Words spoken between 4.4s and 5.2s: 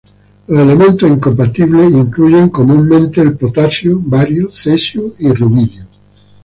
cesio